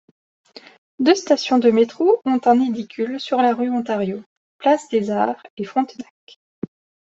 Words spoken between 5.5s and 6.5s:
et Frontenac.